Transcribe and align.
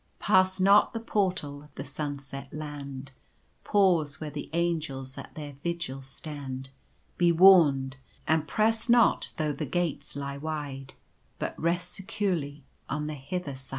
"Pass 0.19 0.59
not 0.59 0.93
the 0.93 0.99
Portal 0.99 1.61
of 1.61 1.75
the 1.75 1.85
Sunset 1.85 2.51
Land! 2.51 3.11
Pause 3.63 4.19
where 4.19 4.31
the 4.31 4.49
Angels 4.51 5.15
at 5.15 5.35
their 5.35 5.57
vigil 5.63 6.01
stand. 6.01 6.71
Be 7.19 7.31
warned! 7.31 7.97
and 8.27 8.47
press 8.47 8.89
not 8.89 9.31
though 9.37 9.53
the 9.53 9.67
gates 9.67 10.15
lie 10.15 10.37
wide, 10.39 10.95
But 11.37 11.53
rest 11.61 11.93
securely 11.93 12.63
on 12.89 13.05
the 13.05 13.13
hither 13.13 13.53
side. 13.53 13.69